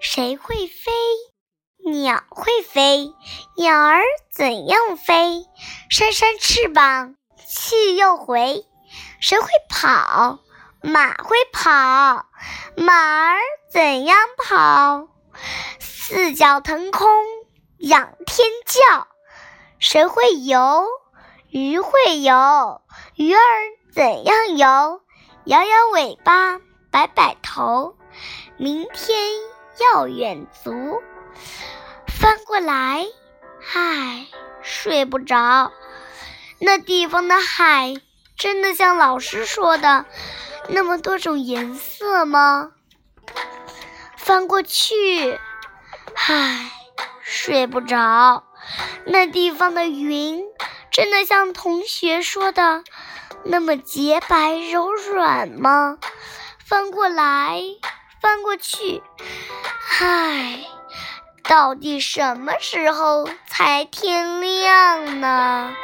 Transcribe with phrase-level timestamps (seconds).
[0.00, 0.92] 谁会飞？
[1.90, 3.12] 鸟会飞。
[3.56, 5.44] 鸟儿怎样飞
[5.90, 7.16] 扇扇翅膀
[7.48, 8.64] 去又回
[9.20, 10.38] 谁会跑？
[10.82, 12.26] 马会跑？
[12.76, 13.38] 马儿
[13.70, 15.08] 怎样跑？
[15.78, 17.08] 四脚腾空
[17.78, 19.08] 仰天叫。
[19.78, 20.86] 谁会游？
[21.50, 22.82] 鱼会游？
[23.16, 23.40] 鱼儿
[23.92, 25.03] 怎样游？
[25.46, 26.58] 摇摇尾巴，
[26.90, 27.96] 摆摆头。
[28.56, 29.18] 明天
[29.80, 31.02] 要远足。
[32.06, 33.04] 翻过来，
[33.74, 34.26] 唉，
[34.62, 35.72] 睡不着。
[36.60, 37.94] 那地方的海，
[38.38, 40.06] 真的像老师说的
[40.68, 42.72] 那么多种颜色吗？
[44.16, 45.38] 翻过去，
[46.14, 46.70] 唉，
[47.20, 48.44] 睡不着。
[49.04, 50.42] 那地方的云，
[50.90, 52.82] 真的像同学说的
[53.42, 55.98] 那么洁白柔软吗？
[56.64, 57.60] 翻过来，
[58.20, 59.02] 翻过去，
[60.00, 60.60] 唉。
[61.46, 65.76] 到底什么时候才天亮呢？